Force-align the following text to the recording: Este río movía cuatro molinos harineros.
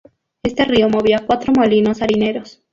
Este 0.41 0.65
río 0.65 0.89
movía 0.89 1.25
cuatro 1.27 1.53
molinos 1.53 2.01
harineros. 2.01 2.63